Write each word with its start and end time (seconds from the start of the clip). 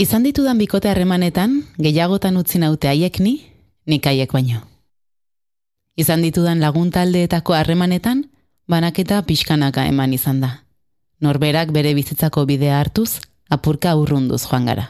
Izan 0.00 0.22
ditudan 0.24 0.56
bikote 0.56 0.88
harremanetan, 0.88 1.58
gehiagotan 1.76 2.38
utzi 2.40 2.56
naute 2.58 2.88
haiek 2.88 3.18
ni, 3.20 3.34
nik 3.84 4.06
haiek 4.08 4.30
baino. 4.32 4.62
Izan 6.00 6.22
ditudan 6.24 6.62
laguntaldeetako 6.64 7.52
harremanetan, 7.52 8.22
banaketa 8.64 9.18
pixkanaka 9.28 9.84
eman 9.90 10.14
izan 10.16 10.40
da. 10.40 10.50
Norberak 11.20 11.74
bere 11.76 11.92
bizitzako 11.98 12.46
bidea 12.48 12.78
hartuz, 12.78 13.18
apurka 13.50 13.92
urrunduz 14.00 14.40
joan 14.46 14.70
gara. 14.70 14.86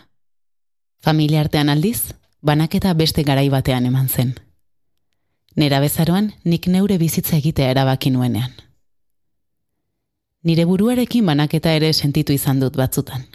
Familia 1.02 1.42
artean 1.42 1.74
aldiz, 1.74 2.14
banaketa 2.40 2.94
beste 2.94 3.26
garai 3.26 3.48
batean 3.50 3.90
eman 3.90 4.06
zen. 4.06 4.36
Nera 5.56 5.82
bezaroan, 5.82 6.30
nik 6.44 6.70
neure 6.70 7.00
bizitza 7.02 7.34
egitea 7.42 7.74
erabaki 7.74 8.14
nuenean. 8.14 8.54
Nire 10.46 10.70
buruarekin 10.70 11.26
banaketa 11.26 11.74
ere 11.74 11.92
sentitu 11.92 12.32
izan 12.32 12.62
dut 12.62 12.78
batzutan. 12.78 13.26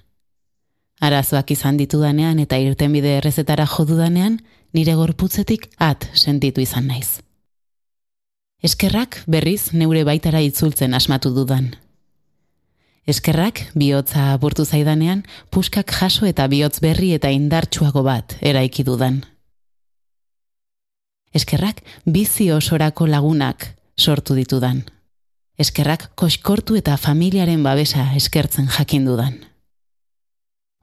Arazoak 1.02 1.52
izan 1.52 1.77
ditudanean 1.77 2.39
eta 2.39 2.57
irten 2.57 2.93
bide 2.95 3.18
errezetara 3.18 3.66
jodudanean, 3.67 4.40
nire 4.73 4.95
gorputzetik 4.95 5.70
at 5.80 6.08
sentitu 6.13 6.62
izan 6.62 6.88
naiz. 6.88 7.22
Eskerrak 8.63 9.22
berriz 9.27 9.73
neure 9.73 10.03
baitara 10.08 10.41
itzultzen 10.41 10.94
asmatu 10.94 11.31
dudan. 11.36 11.76
Eskerrak 13.05 13.62
bihotza 13.77 14.31
apurtu 14.34 14.66
zaidanean, 14.66 15.22
puskak 15.52 15.91
jaso 15.94 16.26
eta 16.26 16.48
bihotz 16.50 16.80
berri 16.81 17.12
eta 17.14 17.30
indartsuago 17.30 18.02
bat 18.03 18.38
eraiki 18.41 18.84
dudan. 18.88 19.22
Eskerrak 21.36 21.84
bizi 22.05 22.50
osorako 22.55 23.05
lagunak 23.12 23.75
sortu 24.00 24.36
ditudan. 24.36 24.86
Eskerrak 25.59 26.09
koskortu 26.16 26.75
eta 26.80 26.95
familiaren 26.98 27.62
babesa 27.64 28.08
eskertzen 28.16 28.72
jakin 28.72 29.05
dudan. 29.05 29.36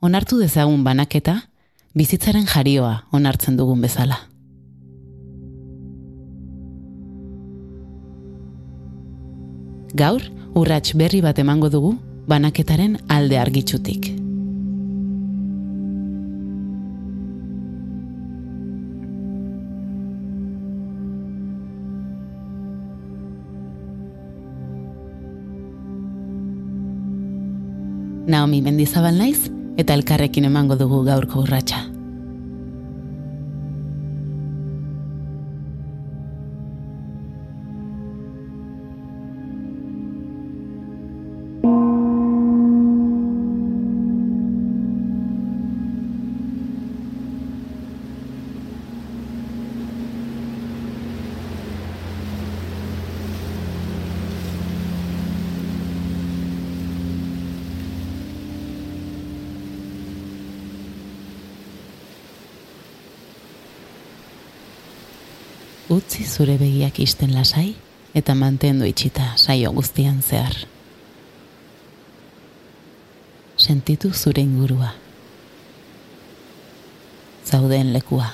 Onartu 0.02 0.40
dezagun 0.42 0.80
banaketa, 0.82 1.36
bizitzaren 1.94 2.48
jarioa 2.50 3.04
onartzen 3.14 3.54
dugun 3.54 3.84
bezala. 3.84 4.16
Gaur, 9.94 10.26
urrats 10.58 10.96
berri 10.98 11.22
bat 11.22 11.38
emango 11.38 11.70
dugu, 11.70 11.94
banaketaren 12.26 12.98
alde 13.06 13.38
argitzutik. 13.38 14.10
Naomi 28.26 28.62
Mendizabal 28.66 29.14
naiz 29.14 29.61
eta 29.76 29.94
elkarrekin 29.94 30.44
emango 30.50 30.76
dugu 30.76 31.02
gaurko 31.04 31.42
urratsa. 31.46 31.91
Utzi 65.92 66.24
zure 66.24 66.56
begiak 66.56 66.98
isten 67.04 67.34
lasai 67.36 67.74
eta 68.16 68.34
mantendu 68.34 68.86
itxita 68.88 69.34
saio 69.36 69.72
guztian 69.72 70.22
zehar. 70.22 70.54
Sentitu 73.56 74.12
zure 74.12 74.40
ingurua. 74.40 74.92
Zauden 77.44 77.92
lekua. 77.92 78.30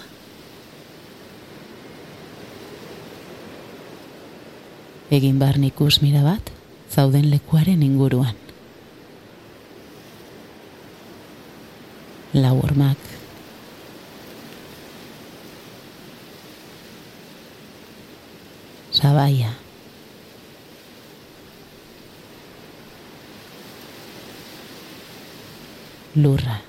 Egin 5.10 5.38
barnikus 5.40 5.98
mira 6.02 6.22
bat, 6.22 6.52
zauden 6.92 7.30
lekuaren 7.30 7.82
inguruan. 7.82 8.36
Lau 12.34 12.58
ormak, 12.62 13.00
Zabaia. 19.18 19.50
Lurra. 26.14 26.60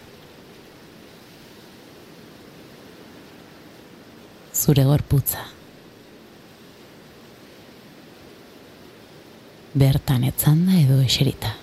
Zure 4.54 4.84
gorputza. 4.84 5.46
Bertan 9.74 10.24
etzanda 10.24 10.74
edo 10.82 11.02
eserita. 11.06 11.54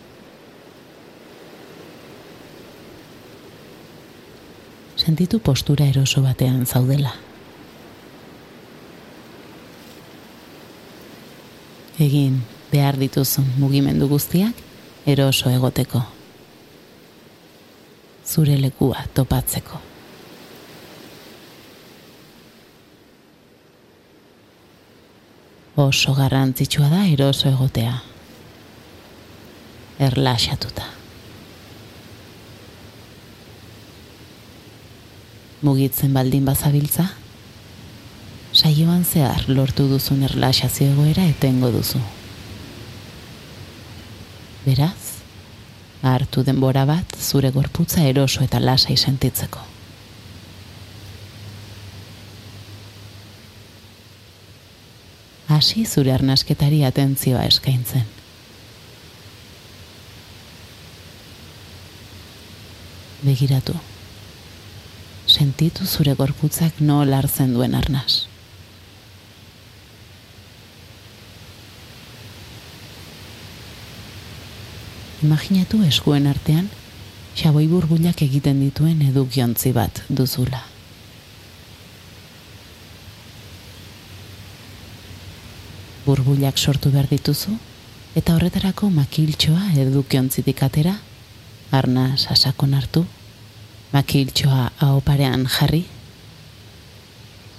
Sentitu 4.94 5.40
postura 5.40 5.90
eroso 5.90 6.22
batean 6.22 6.64
zaudela. 6.66 7.16
Egin 11.98 12.42
behar 12.70 12.98
dituzun 13.00 13.46
mugimendu 13.58 14.08
guztiak 14.08 14.58
eroso 15.06 15.50
egoteko. 15.50 16.02
Zure 18.26 18.56
lekua 18.58 19.04
topatzeko. 19.14 19.80
Oso 25.76 26.14
garrantzitsua 26.16 26.88
da 26.88 27.04
eroso 27.06 27.48
egotea. 27.48 27.98
Erlaxatuta. 30.00 30.88
Mugitzen 35.62 36.12
baldin 36.16 36.44
bazabiltza, 36.44 37.10
saioan 38.66 39.04
zehar 39.04 39.44
lortu 39.46 39.84
duzun 39.86 40.24
erlaxazio 40.26 40.88
egoera 40.90 41.22
etengo 41.30 41.68
duzu. 41.70 42.00
Beraz, 44.64 45.22
hartu 46.02 46.42
denbora 46.48 46.82
bat 46.88 47.14
zure 47.28 47.52
gorputza 47.54 48.02
eroso 48.10 48.42
eta 48.42 48.58
lasai 48.58 48.96
sentitzeko. 48.96 49.62
Hasi 55.46 55.86
zure 55.86 56.16
arnasketari 56.18 56.82
atentzioa 56.90 57.46
eskaintzen. 57.46 58.06
Begiratu. 63.22 63.78
Sentitu 65.26 65.86
zure 65.86 66.18
gorputzak 66.18 66.80
no 66.80 67.04
lartzen 67.04 67.54
duen 67.54 67.78
arnas. 67.78 68.25
Imaginatu 75.26 75.80
eskuen 75.82 76.28
artean, 76.30 76.68
xaboi 77.34 77.64
burbuliak 77.66 78.20
egiten 78.22 78.60
dituen 78.62 79.00
edukiontzi 79.08 79.72
bat 79.74 80.04
duzula. 80.20 80.60
Burbuliak 86.06 86.62
sortu 86.62 86.94
behar 86.94 87.10
dituzu, 87.10 87.56
eta 88.14 88.36
horretarako 88.36 88.92
makiltxoa 88.94 89.74
edukiontzitik 89.82 90.62
atera, 90.62 90.94
arna 91.74 92.08
sasakon 92.16 92.78
hartu, 92.78 93.02
makiltxoa 93.98 94.94
parean 95.10 95.48
jarri, 95.58 95.82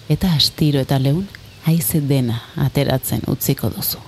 eta 0.07 0.37
astiro 0.39 0.87
eta 0.87 1.03
leun 1.03 1.25
haize 1.67 1.99
dena 1.99 2.45
ateratzen 2.69 3.27
utziko 3.27 3.75
duzu. 3.75 4.07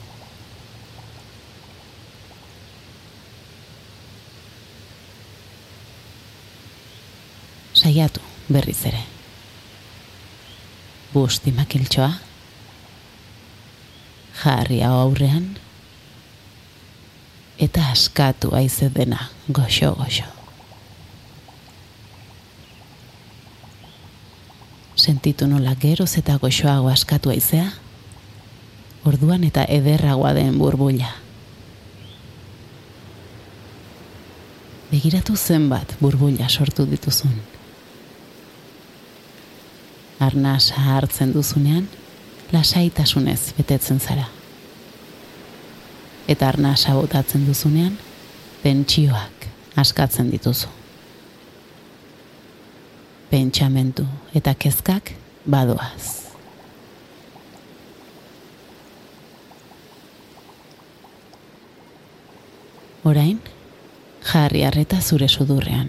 saiatu 7.79 8.21
berriz 8.49 8.79
ere. 8.85 9.01
Busti 11.13 11.51
makiltxoa, 11.55 12.11
jarri 14.43 14.81
hau 14.85 14.93
aurrean, 15.05 15.47
eta 17.59 17.89
askatu 17.91 18.53
aize 18.55 18.89
dena 18.95 19.29
goxo-goxo. 19.51 20.27
Sentitu 24.95 25.47
nola 25.47 25.75
geroz 25.79 26.11
eta 26.19 26.37
goxoago 26.37 26.89
askatu 26.91 27.31
aizea, 27.31 27.69
orduan 29.07 29.43
eta 29.47 29.63
ederragoa 29.63 30.33
den 30.35 30.57
burbulla. 30.59 31.13
Begiratu 34.89 35.37
zenbat 35.37 35.95
burbulla 36.01 36.49
sortu 36.49 36.85
dituzun. 36.89 37.58
Arnasa 40.19 40.75
hartzen 40.75 41.31
duzunean, 41.33 41.87
lasaitasunez 42.51 43.53
betetzen 43.57 43.99
zara. 43.99 44.25
Eta 46.27 46.49
arnasa 46.49 46.93
botatzen 46.97 47.45
duzunean, 47.47 47.97
pentsioak 48.63 49.47
askatzen 49.79 50.31
dituzu. 50.31 50.67
Pentsamentu 53.29 54.05
eta 54.35 54.55
kezkak 54.57 55.13
badoaz. 55.45 56.29
Orain, 63.07 63.39
jarri 64.25 64.65
arreta 64.67 64.99
zure 65.01 65.29
sudurrean. 65.29 65.87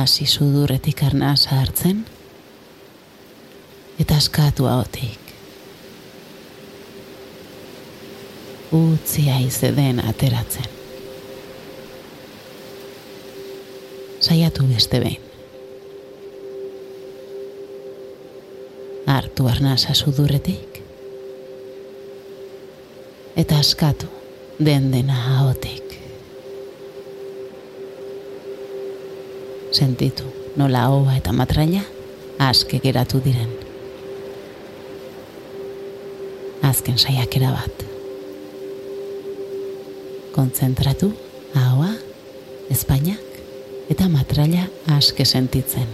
Hasi 0.00 0.26
sudurretik 0.26 1.02
arnasa 1.02 1.56
hartzen, 1.60 2.04
eta 4.00 4.16
askatu 4.16 4.64
haotik. 4.64 5.20
Utzi 8.72 9.30
aize 9.30 9.70
den 9.76 10.02
ateratzen. 10.04 10.68
Saiatu 14.20 14.66
beste 14.66 15.00
behin. 15.00 15.22
Artu 19.06 19.46
arnasa 19.46 19.94
sudurretik, 19.94 20.82
eta 23.36 23.58
askatu 23.62 24.10
den 24.58 24.90
dena 24.92 25.14
haotik. 25.14 25.85
Sentitu 29.76 30.24
nola 30.56 30.86
hoa 30.88 31.16
eta 31.18 31.32
matraila 31.36 31.82
aske 32.40 32.80
geratu 32.80 33.20
diren. 33.24 33.50
Azken 36.64 36.98
saiakera 36.98 37.52
bat. 37.54 37.84
Kontzentratu, 40.36 41.12
ahoa, 41.56 41.92
Espainiak 42.72 43.92
eta 43.92 44.08
matraila 44.12 44.66
aske 44.96 45.24
sentitzen. 45.24 45.86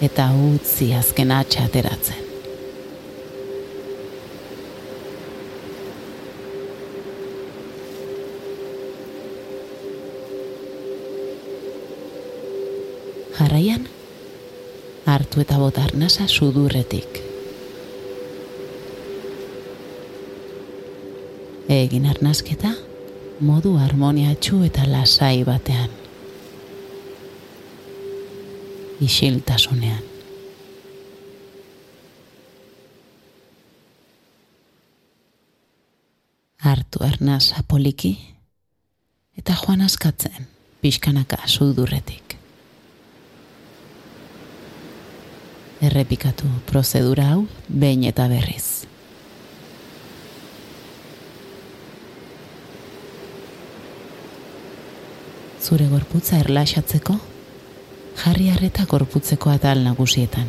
Eta 0.00 0.30
utzi 0.50 0.92
azken 0.96 1.34
atxateratzen. 1.34 2.25
Jarraian, 13.36 13.88
hartu 15.06 15.40
eta 15.40 15.58
botar 15.60 15.92
nasa 15.94 16.24
sudurretik. 16.26 17.20
Egin 21.68 22.06
arnazketa, 22.08 22.70
modu 23.40 23.74
harmoniatxu 23.76 24.62
eta 24.64 24.86
lasai 24.88 25.44
batean. 25.44 25.90
Isiltasunean. 29.00 30.02
Hartu 36.66 37.04
arnasa 37.04 37.60
poliki 37.68 38.16
eta 39.36 39.52
joan 39.60 39.84
askatzen 39.84 40.48
pixkanaka 40.80 41.44
sudurretik. 41.46 42.25
Errepikatu 45.80 46.48
prozedura 46.66 47.30
hau 47.34 47.46
behin 47.68 48.04
eta 48.08 48.28
berriz. 48.28 48.86
Zure 55.66 55.88
gorputza 55.90 56.38
erlaxatzeko, 56.38 57.16
jarri 58.22 58.48
harreta 58.52 58.86
gorputzeko 58.86 59.50
atal 59.50 59.82
nagusietan. 59.82 60.46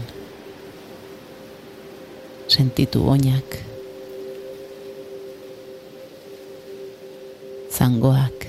Sentitu 2.48 3.02
oinak, 3.10 3.58
zangoak, 7.74 8.46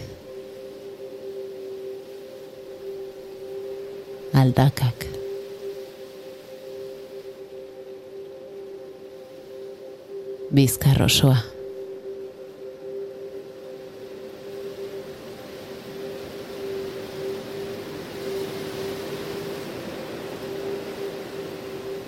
aldakak, 4.38 5.08
bizkar 10.50 11.00
osoa. 11.00 11.36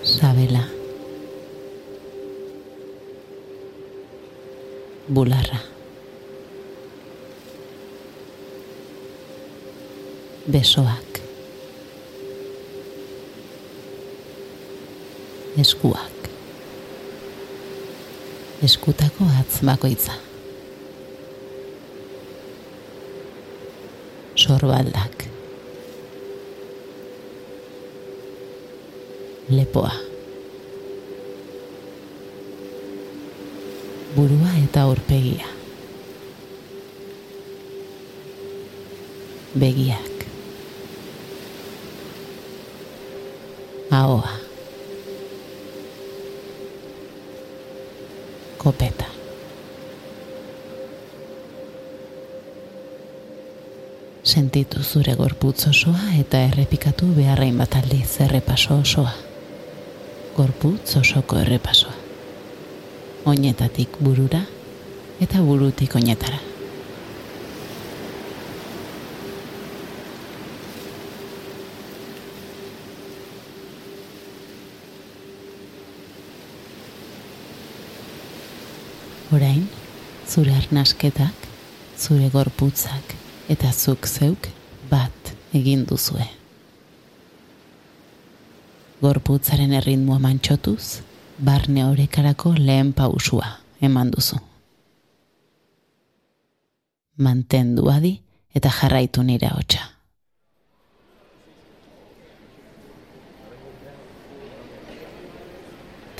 Sabela. 0.03 0.65
Bularra. 5.09 5.59
Besoak. 10.47 11.21
Eskuak 15.59 16.20
eskutako 18.63 19.25
atz 19.41 19.61
bakoitza. 19.65 20.13
Sorbaldak. 24.37 25.25
Lepoa. 29.49 29.93
Burua 34.17 34.53
eta 34.65 34.83
aurpegia. 34.83 35.49
Begiak. 39.55 40.27
Ahoa. 43.91 44.50
Sentitu 54.41 54.81
zure 54.81 55.13
gorputz 55.19 55.67
osoa 55.69 56.15
eta 56.17 56.39
errepikatu 56.47 57.11
beharrain 57.13 57.59
bat 57.61 57.75
aldiz 57.77 58.23
errepaso 58.25 58.79
osoa. 58.81 59.11
Gorputz 60.37 60.95
osoko 60.97 61.37
errepasoa. 61.43 61.93
Oinetatik 63.29 63.99
burura 64.01 64.41
eta 65.21 65.43
burutik 65.45 65.99
oinetara. 66.01 66.41
Orain, 79.37 79.65
zure 80.25 80.57
arnasketak, 80.65 81.49
zure 81.99 82.33
gorputzak 82.33 83.20
eta 83.51 83.73
zuk 83.73 84.07
zeuk 84.07 84.49
bat 84.91 85.33
egin 85.57 85.83
duzue. 85.89 86.27
Gorputzaren 89.01 89.73
erritmoa 89.81 90.21
mantxotuz, 90.23 91.01
barne 91.39 91.87
horekarako 91.89 92.55
lehen 92.59 92.93
pausua 92.93 93.49
eman 93.81 94.13
duzu. 94.15 94.39
Mantendu 97.17 97.89
adi 97.93 98.15
eta 98.55 98.73
jarraitu 98.81 99.25
nire 99.25 99.51
hotxa. 99.53 99.87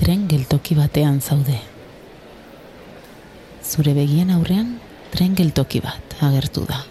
Tren 0.01 0.25
geltoki 0.27 0.75
batean 0.75 1.21
zaude 1.21 1.59
zure 3.71 3.93
begien 3.95 4.31
aurrean 4.35 4.73
tren 5.13 5.35
geltoki 5.37 5.79
bat 5.85 6.15
agertu 6.27 6.65
da. 6.67 6.81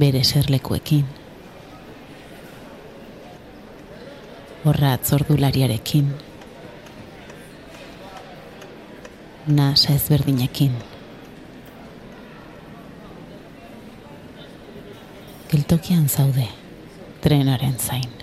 Bere 0.00 0.24
serlekuekin. 0.24 1.04
Horra 4.64 4.92
atzordulariarekin. 4.92 6.10
Nasa 9.46 9.92
ezberdinekin. 9.94 10.72
Geltokian 15.48 16.08
zaude, 16.08 16.48
trenaren 17.22 17.78
zain. 17.78 18.15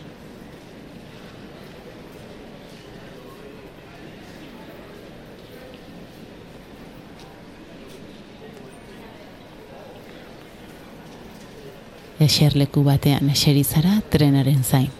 Eserleku 12.25 12.83
batean 12.85 13.29
eserizara 13.33 13.99
trenaren 14.09 14.63
zain. 14.63 14.91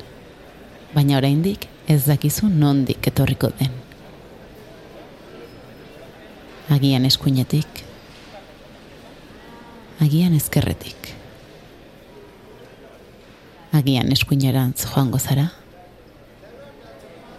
Baina 0.93 1.17
oraindik 1.17 1.67
ez 1.89 2.03
dakizu 2.05 2.49
nondik 2.49 3.07
etorriko 3.07 3.49
den. 3.59 3.71
Agian 6.73 7.05
eskuinetik, 7.05 7.83
agian 10.01 10.35
ezkerretik, 10.37 11.09
agian 13.75 14.11
eskuinerantz 14.15 14.85
joango 14.87 15.19
zara, 15.19 15.49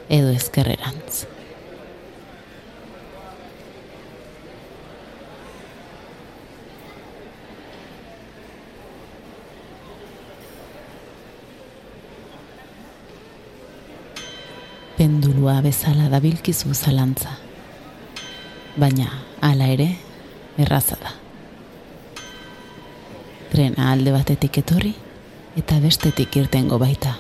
edo 0.09 0.35
ezkerrerantz. 0.35 1.25
Pendulua 15.05 15.61
bezala 15.61 16.09
dabilkizu 16.09 16.73
zalantza. 16.73 17.35
Baina, 18.81 19.11
hala 19.45 19.67
ere, 19.69 19.89
erraza 20.57 20.97
da. 20.97 21.13
Trena 23.53 23.91
alde 23.93 24.15
batetik 24.15 24.63
etorri 24.63 24.95
eta 25.61 25.77
bestetik 25.85 26.41
irtengo 26.41 26.81
baita. 26.81 27.13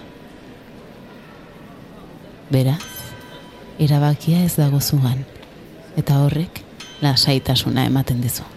Beraz, 2.48 2.80
erabakia 3.76 4.40
ez 4.48 4.54
dago 4.56 4.80
zugan, 4.80 5.20
eta 6.00 6.22
horrek 6.24 6.64
lasaitasuna 7.04 7.84
ematen 7.92 8.24
dizu. 8.24 8.53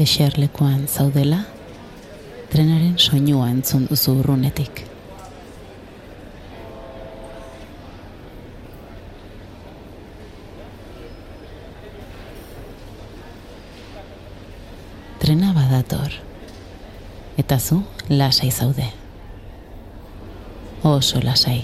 Eserlekuan 0.00 0.86
zaudela, 0.88 1.42
trenaren 2.50 2.94
soinua 2.98 3.50
entzun 3.52 3.84
duzu 3.90 4.14
urrunetik. 4.22 4.80
Trena 15.20 15.52
badator, 15.54 16.16
eta 17.38 17.60
zu 17.60 17.82
lasai 18.08 18.50
zaude. 18.50 18.88
Oso 20.82 21.20
lasai, 21.22 21.60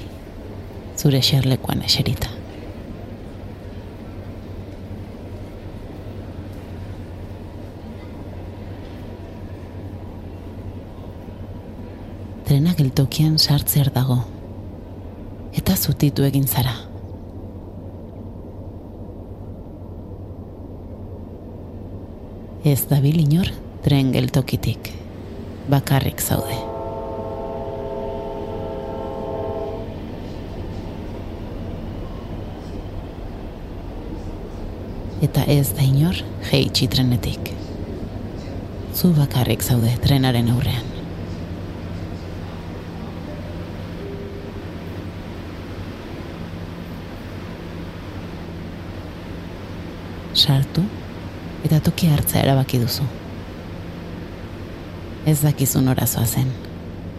zure 1.00 1.24
eserlekuan 1.24 1.80
eserita. 1.88 2.36
trena 12.46 12.65
geltokian 12.76 13.38
sartzer 13.40 13.88
dago. 13.88 14.18
Eta 15.56 15.76
zutitu 15.76 16.26
egin 16.26 16.44
zara. 16.44 16.74
Ez 22.66 22.82
da 22.90 22.98
inor 23.00 23.48
tren 23.82 24.10
geltokitik. 24.12 24.90
Bakarrik 25.70 26.20
zaude. 26.20 26.58
Eta 35.22 35.46
ez 35.48 35.72
da 35.72 35.86
inor 35.86 36.20
jeitsi 36.50 36.90
trenetik. 36.92 37.54
Zu 38.92 39.14
bakarrik 39.16 39.62
zaude 39.64 39.96
trenaren 40.04 40.52
aurrean. 40.52 40.95
Sartu 50.46 50.84
eta 51.66 51.80
toki 51.82 52.10
hartza 52.12 52.38
erabaki 52.42 52.78
duzu. 52.82 53.06
Ez 55.26 55.40
dakizu 55.42 55.82
norazoa 55.82 56.26
zen, 56.26 56.52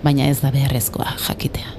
baina 0.04 0.30
ez 0.32 0.40
da 0.40 0.52
beharrezkoa 0.54 1.18
jakitea. 1.28 1.74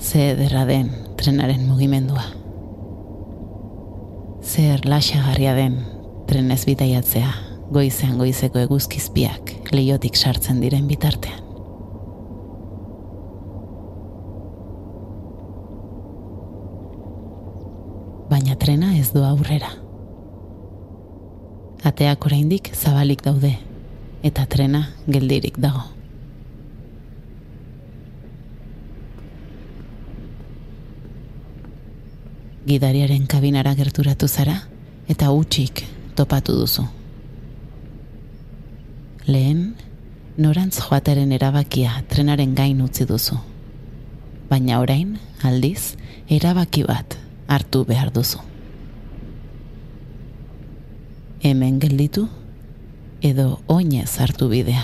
Ze 0.00 0.30
ederra 0.32 0.64
den 0.66 0.90
trenaren 1.20 1.66
mugimendua. 1.68 2.24
Zer 4.42 4.86
lasagarria 4.88 5.54
den 5.58 5.82
trenez 6.30 6.64
bitaiatzea 6.66 7.34
goizean 7.74 8.16
goizeko 8.18 8.64
eguzkizpiak 8.64 9.52
leiotik 9.74 10.16
sartzen 10.16 10.62
diren 10.64 10.88
bitartean. 10.88 11.48
baina 18.28 18.54
trena 18.68 18.90
ez 18.98 19.14
du 19.14 19.22
aurrera. 19.24 19.70
Ateak 21.88 22.26
oraindik 22.28 22.66
zabalik 22.76 23.22
daude, 23.24 23.54
eta 24.20 24.42
trena 24.44 24.82
geldirik 25.08 25.56
dago. 25.56 25.86
Gidariaren 32.68 33.24
kabinara 33.24 33.72
gerturatu 33.78 34.28
zara, 34.28 34.58
eta 35.08 35.30
utxik 35.32 35.86
topatu 36.18 36.58
duzu. 36.58 36.84
Lehen, 39.32 39.62
norantz 40.36 40.74
joateren 40.82 41.32
erabakia 41.32 42.02
trenaren 42.12 42.52
gain 42.52 42.84
utzi 42.84 43.08
duzu. 43.08 43.40
Baina 44.52 44.82
orain, 44.84 45.16
aldiz, 45.40 45.94
erabaki 46.28 46.84
bat 46.84 47.16
hartu 47.48 47.86
behar 47.88 48.12
duzu. 48.12 48.47
Hemen 51.42 51.78
gelditu 51.78 52.26
edo 53.22 53.60
oinez 53.70 54.10
hartu 54.18 54.48
bidea. 54.50 54.82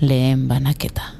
Lehen 0.00 0.46
banaketa. 0.48 1.12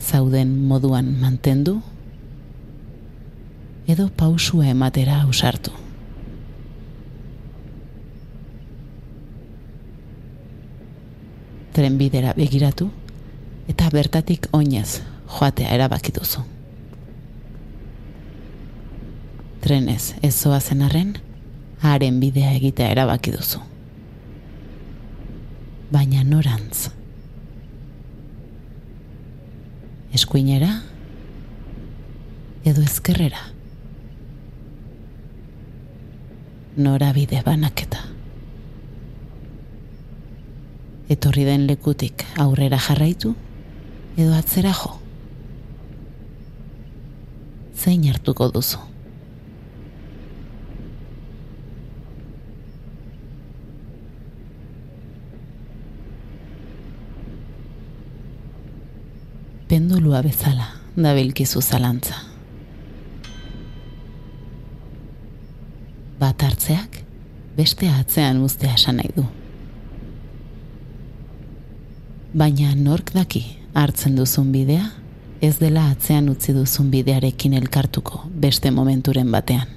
Zauden 0.00 0.54
moduan 0.66 1.10
mantendu 1.20 1.82
edo 3.86 4.08
pausua 4.08 4.70
ematera 4.72 5.20
ausartu. 5.22 5.74
Trenbidera 11.76 12.32
begiratu 12.38 12.88
eta 13.68 13.90
bertatik 13.92 14.48
oinez 14.56 15.02
joatea 15.36 15.76
erabaki 15.76 16.16
duzu. 16.16 16.40
Trenez 19.70 20.16
ez 20.18 20.32
zoa 20.34 20.56
zenarren, 20.58 21.12
haren 21.78 22.16
bidea 22.18 22.48
egitea 22.56 22.88
erabaki 22.90 23.30
duzu. 23.30 23.60
Baina 25.94 26.24
norantz. 26.26 26.88
Eskuinera 30.18 30.72
edo 32.66 32.82
ezkerrera. 32.82 33.44
Nora 36.82 37.14
bide 37.14 37.46
banaketa. 37.46 38.02
Etorri 41.14 41.46
den 41.46 41.70
lekutik 41.70 42.26
aurrera 42.42 42.82
jarraitu 42.90 43.36
edo 44.16 44.34
atzera 44.34 44.74
jo 44.82 44.96
zein 47.78 48.10
hartuko 48.10 48.50
duzu. 48.50 48.89
Pendulua 60.10 60.22
bezala 60.22 60.66
dabilkizu 60.96 61.60
zalantza. 61.60 62.14
Bat 66.18 66.42
hartzeak 66.42 66.98
beste 67.56 67.88
atzean 67.88 68.42
uztea 68.42 68.74
esan 68.74 68.96
nahi 68.96 69.12
du. 69.14 69.24
Baina 72.34 72.74
nork 72.74 73.12
daki 73.14 73.44
hartzen 73.74 74.16
duzun 74.16 74.50
bidea, 74.52 74.90
ez 75.40 75.56
dela 75.58 75.86
atzean 75.90 76.28
utzi 76.28 76.52
duzun 76.54 76.90
bidearekin 76.90 77.54
elkartuko 77.54 78.24
beste 78.34 78.70
momenturen 78.70 79.30
batean. 79.30 79.68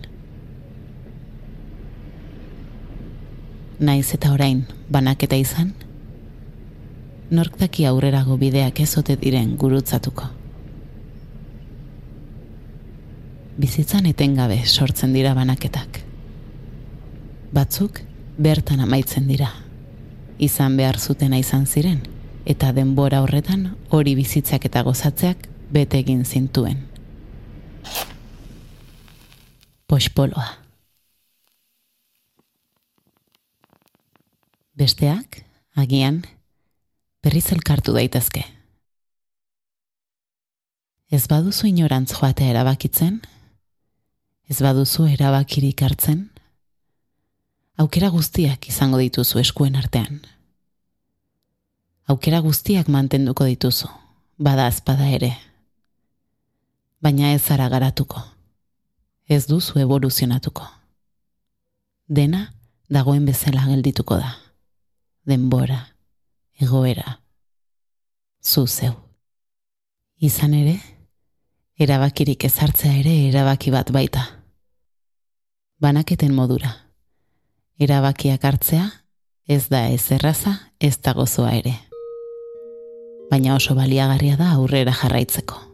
Naiz 3.79 4.13
eta 4.13 4.33
orain 4.33 4.65
banaketa 4.89 5.35
izan, 5.35 5.73
nork 7.33 7.57
daki 7.59 7.85
aurrerago 7.89 8.37
bideak 8.37 8.79
ezote 8.83 9.15
diren 9.19 9.55
gurutzatuko. 9.57 10.29
Bizitzan 13.57 14.07
etengabe 14.09 14.59
sortzen 14.65 15.13
dira 15.13 15.33
banaketak. 15.37 15.99
Batzuk 17.53 18.01
bertan 18.37 18.81
amaitzen 18.81 19.27
dira. 19.29 19.51
Izan 20.41 20.77
behar 20.77 20.97
zutena 20.97 21.37
izan 21.37 21.67
ziren, 21.67 22.01
eta 22.45 22.71
denbora 22.73 23.21
horretan 23.21 23.67
hori 23.89 24.15
bizitzak 24.17 24.65
eta 24.69 24.81
gozatzeak 24.83 25.47
bete 25.73 26.01
egin 26.01 26.25
zintuen. 26.25 26.81
Pospoloa. 29.87 30.47
Besteak, 34.73 35.43
agian, 35.77 36.23
berriz 37.23 37.51
elkartu 37.55 37.93
daitezke. 37.95 38.43
Ez 41.13 41.23
baduzu 41.31 41.69
inorantz 41.69 42.11
joatea 42.17 42.49
erabakitzen, 42.51 43.21
ez 44.49 44.57
baduzu 44.59 45.05
erabakirik 45.13 45.85
hartzen, 45.85 46.25
aukera 47.79 48.09
guztiak 48.11 48.67
izango 48.67 48.99
dituzu 48.99 49.39
eskuen 49.39 49.77
artean. 49.79 50.19
Aukera 52.11 52.41
guztiak 52.43 52.89
mantenduko 52.91 53.47
dituzu, 53.47 53.87
bada 54.37 54.67
azpada 54.67 55.07
ere. 55.07 55.31
Baina 56.99 57.31
ez 57.31 57.41
zara 57.41 57.69
garatuko, 57.71 58.19
ez 59.27 59.45
duzu 59.47 59.79
evoluzionatuko. 59.79 60.67
Dena 62.07 62.49
dagoen 62.91 63.23
bezala 63.25 63.63
geldituko 63.69 64.19
da. 64.19 64.35
Denbora, 65.23 65.92
egoera, 66.63 67.19
zu 68.41 68.65
zeu. 68.67 68.93
Izan 70.23 70.53
ere, 70.55 70.77
erabakirik 71.79 72.45
ezartzea 72.47 72.93
ere 73.01 73.13
erabaki 73.27 73.71
bat 73.71 73.91
baita. 73.91 74.23
Banaketen 75.83 76.33
modura. 76.35 76.71
Erabakiak 77.79 78.45
hartzea, 78.45 78.85
ez 79.47 79.67
da 79.67 79.87
ez 79.91 80.05
erraza, 80.15 80.55
ez 80.79 80.95
da 81.03 81.13
gozoa 81.17 81.51
ere. 81.57 81.75
Baina 83.31 83.55
oso 83.57 83.75
baliagarria 83.75 84.37
da 84.39 84.53
aurrera 84.55 84.93
jarraitzeko. 84.95 85.72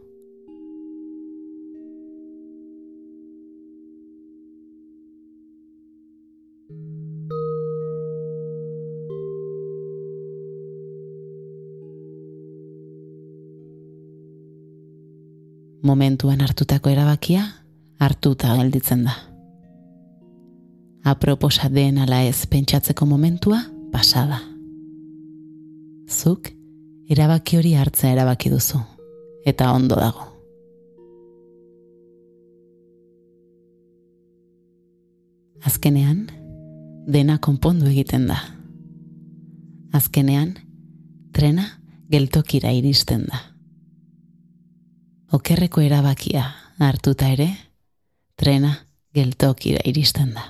Momentuan 15.84 16.42
hartutako 16.42 16.90
erabakia 16.90 17.44
hartuta 18.00 18.56
gelditzen 18.58 19.04
da. 19.08 19.16
Aproposa 21.04 21.70
den 21.72 21.98
ala 21.98 22.22
ez 22.28 22.46
pentsatzeko 22.48 23.06
momentua 23.06 23.62
pasada. 23.92 24.42
Zuk 26.10 26.52
erabaki 27.10 27.58
hori 27.58 27.74
hartza 27.74 28.12
erabaki 28.12 28.52
duzu 28.52 28.82
eta 29.46 29.72
ondo 29.74 29.96
dago. 29.96 30.28
Azkenean, 35.66 36.28
dena 37.08 37.38
konpondu 37.38 37.90
egiten 37.92 38.28
da. 38.28 38.40
Azkenean, 39.94 40.56
trena 41.36 41.66
geltokira 42.12 42.72
iristen 42.72 43.26
da 43.28 43.49
okerreko 45.32 45.82
erabakia 45.86 46.44
hartuta 46.80 47.28
ere, 47.30 47.50
trena 48.40 48.72
geltokira 49.14 49.82
iristen 49.86 50.32
da. 50.34 50.46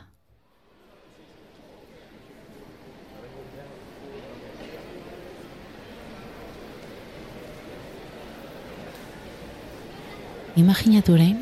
Imaginatu 10.60 11.14
orain, 11.16 11.38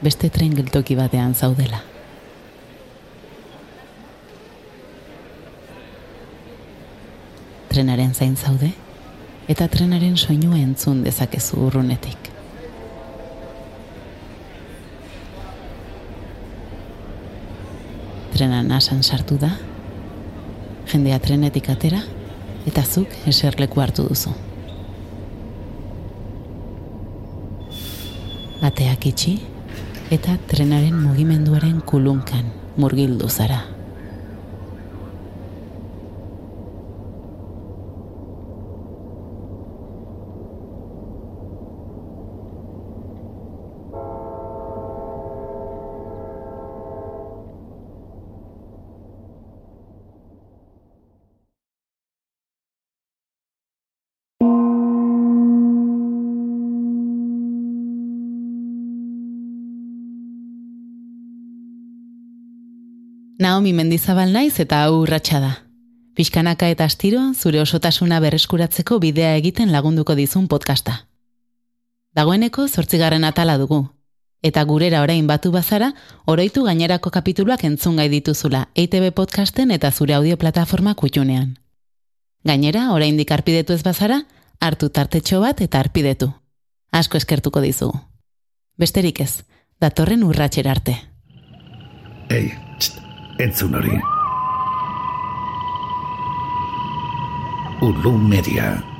beste 0.00 0.30
tren 0.32 0.54
geltoki 0.56 0.96
batean 0.96 1.34
zaudela. 1.34 1.82
Trenaren 7.72 8.14
zain 8.14 8.36
zaude, 8.36 8.70
eta 9.52 9.68
trenaren 9.68 10.16
soinua 10.16 10.56
entzun 10.62 11.02
dezakezu 11.04 11.60
urrunetik. 11.68 12.25
Trena 18.36 18.58
nasan 18.60 19.00
sartu 19.00 19.38
da, 19.40 19.48
jendea 20.90 21.16
trenetik 21.24 21.70
atera, 21.72 22.02
eta 22.68 22.82
zuk 22.84 23.14
eserleku 23.30 23.80
hartu 23.80 24.04
duzu. 24.10 24.34
Ateak 28.68 29.06
itxi, 29.08 29.38
eta 30.12 30.36
trenaren 30.50 30.98
mugimenduaren 31.00 31.80
kulunkan 31.80 32.52
murgildu 32.76 33.30
zara. 33.32 33.62
Naomi 63.38 63.74
mendizabal 63.76 64.32
naiz 64.32 64.54
eta 64.62 64.78
hau 64.84 65.02
urratsa 65.02 65.38
da. 65.42 65.50
Piskanaka 66.16 66.70
eta 66.72 66.86
astiro 66.88 67.20
zure 67.36 67.60
osotasuna 67.60 68.16
berreskuratzeko 68.24 68.96
bidea 68.98 69.34
egiten 69.36 69.72
lagunduko 69.72 70.14
dizun 70.16 70.46
podcasta. 70.48 71.02
Dagoeneko 72.16 72.66
zortzigarren 72.66 73.28
atala 73.28 73.58
dugu. 73.60 73.82
Eta 74.42 74.64
gurera 74.64 75.02
orain 75.02 75.26
batu 75.26 75.52
bazara, 75.52 75.92
oroitu 76.24 76.64
gainerako 76.64 77.10
kapituluak 77.10 77.64
entzun 77.68 78.00
gai 78.00 78.08
dituzula 78.08 78.68
EITB 78.74 79.12
podcasten 79.12 79.70
eta 79.70 79.90
zure 79.92 80.14
audio 80.14 80.38
plataforma 80.38 80.94
kutxunean. 80.94 81.58
Gainera, 82.44 82.92
orain 82.92 83.20
arpidetu 83.30 83.74
ez 83.74 83.82
bazara, 83.82 84.22
hartu 84.60 84.88
tartetxo 84.88 85.40
bat 85.40 85.60
eta 85.60 85.78
arpidetu. 85.78 86.32
Asko 86.90 87.18
eskertuko 87.18 87.60
dizugu. 87.60 88.00
Besterik 88.78 89.20
ez, 89.20 89.44
datorren 89.80 90.22
urratxera 90.22 90.70
arte. 90.70 90.96
Ei, 92.30 92.65
entzun 93.38 93.74
hori. 93.74 94.00
Ulu 97.80 98.18
Media. 98.18 98.95